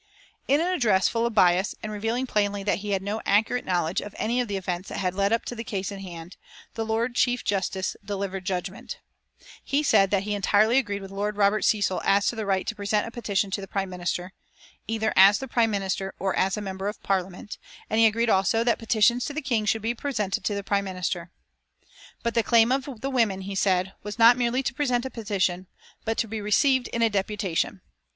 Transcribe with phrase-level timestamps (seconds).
[0.47, 4.01] In an address full of bias, and revealing plainly that he had no accurate knowledge
[4.01, 6.37] of any of the events that had led up to the case in hand,
[6.73, 8.97] the Lord Chief Justice delivered judgment.
[9.63, 12.73] He said that he entirely agreed with Lord Robert Cecil as to the right to
[12.75, 14.33] present a petition to the Prime Minister,
[14.87, 18.79] either as Prime Minister or as a Member of Parliament; and he agreed also that
[18.79, 21.29] petitions to the King should be presented to the Prime Minister.
[22.23, 25.67] But the claim of the women, he said, was not merely to present a petition,
[26.05, 27.81] but to be received in a deputation.